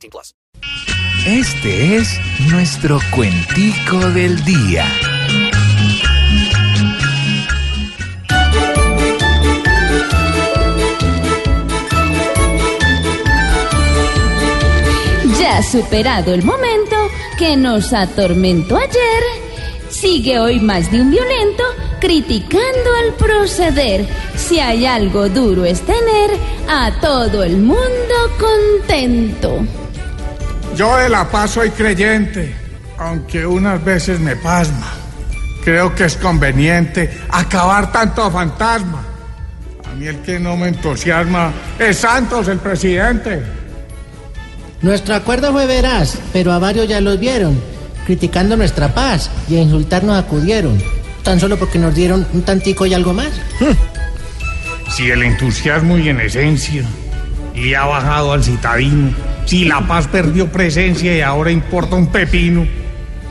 18 0.00 0.10
plus. 0.10 0.34
Este 1.26 1.96
es 1.96 2.18
nuestro 2.50 2.98
cuentico 3.14 3.98
del 4.10 4.42
día. 4.44 4.86
Ya 15.38 15.62
superado 15.62 16.32
el 16.32 16.42
momento 16.42 16.96
que 17.38 17.56
nos 17.56 17.92
atormentó 17.92 18.76
ayer, 18.76 19.22
sigue 19.90 20.38
hoy 20.38 20.60
más 20.60 20.90
de 20.90 21.02
un 21.02 21.10
violento 21.10 21.64
criticando 22.00 22.94
al 23.04 23.14
proceder. 23.14 24.06
Si 24.36 24.58
hay 24.58 24.86
algo 24.86 25.28
duro 25.28 25.64
es 25.66 25.82
tener 25.82 26.30
a 26.68 26.98
todo 27.00 27.44
el 27.44 27.58
mundo 27.58 28.14
contento. 28.38 29.66
Yo 30.80 30.96
de 30.96 31.10
la 31.10 31.30
paz 31.30 31.50
soy 31.50 31.68
creyente, 31.68 32.54
aunque 32.96 33.44
unas 33.44 33.84
veces 33.84 34.18
me 34.18 34.34
pasma. 34.34 34.90
Creo 35.62 35.94
que 35.94 36.04
es 36.04 36.16
conveniente 36.16 37.10
acabar 37.28 37.92
tanto 37.92 38.30
fantasma. 38.30 39.02
A 39.84 39.94
mí 39.94 40.06
el 40.06 40.22
que 40.22 40.40
no 40.40 40.56
me 40.56 40.68
entusiasma 40.68 41.52
es 41.78 41.98
Santos, 41.98 42.48
el 42.48 42.60
presidente. 42.60 43.42
Nuestro 44.80 45.16
acuerdo 45.16 45.52
fue 45.52 45.66
veraz, 45.66 46.16
pero 46.32 46.50
a 46.50 46.58
varios 46.58 46.88
ya 46.88 47.02
los 47.02 47.20
vieron, 47.20 47.60
criticando 48.06 48.56
nuestra 48.56 48.94
paz 48.94 49.30
y 49.50 49.56
a 49.56 49.60
insultarnos 49.60 50.16
acudieron, 50.16 50.82
tan 51.22 51.38
solo 51.38 51.58
porque 51.58 51.78
nos 51.78 51.94
dieron 51.94 52.26
un 52.32 52.40
tantico 52.40 52.86
y 52.86 52.94
algo 52.94 53.12
más. 53.12 53.32
Si 54.88 55.10
el 55.10 55.24
entusiasmo 55.24 55.98
y 55.98 56.08
en 56.08 56.20
esencia 56.20 56.84
y 57.54 57.74
ha 57.74 57.84
bajado 57.84 58.32
al 58.32 58.42
citadino, 58.42 59.14
si 59.46 59.64
la 59.64 59.86
paz 59.86 60.06
perdió 60.08 60.50
presencia 60.50 61.16
y 61.16 61.20
ahora 61.20 61.50
importa 61.50 61.96
un 61.96 62.06
pepino, 62.06 62.66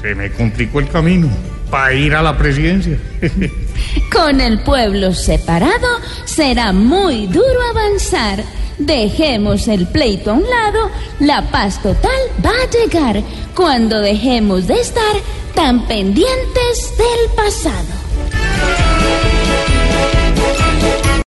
se 0.00 0.14
me 0.14 0.30
complicó 0.30 0.80
el 0.80 0.88
camino 0.88 1.28
para 1.70 1.92
ir 1.94 2.14
a 2.14 2.22
la 2.22 2.36
presidencia. 2.36 2.98
Con 4.12 4.40
el 4.40 4.60
pueblo 4.60 5.12
separado 5.12 6.00
será 6.24 6.72
muy 6.72 7.26
duro 7.26 7.60
avanzar. 7.70 8.42
Dejemos 8.78 9.68
el 9.68 9.86
pleito 9.86 10.30
a 10.30 10.34
un 10.34 10.42
lado, 10.42 10.90
la 11.20 11.50
paz 11.50 11.82
total 11.82 12.10
va 12.44 12.50
a 12.50 12.70
llegar 12.70 13.22
cuando 13.54 14.00
dejemos 14.00 14.66
de 14.66 14.80
estar 14.80 15.16
tan 15.54 15.86
pendientes 15.86 16.92
del 16.98 17.34
pasado. 17.34 17.95